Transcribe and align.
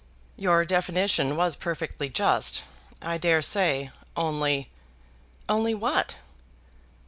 "Your 0.35 0.65
definition 0.65 1.35
was 1.37 1.55
perfectly 1.55 2.09
just, 2.09 2.63
I 3.03 3.19
dare 3.19 3.43
say, 3.43 3.91
only" 4.17 4.71
"Only 5.47 5.75
what?" 5.75 6.15